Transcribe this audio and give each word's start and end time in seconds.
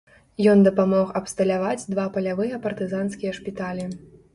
Ён 0.53 0.63
дапамог 0.67 1.11
абсталяваць 1.21 1.85
два 1.95 2.09
палявыя 2.19 2.61
партызанскія 2.67 3.41
шпіталі. 3.41 3.93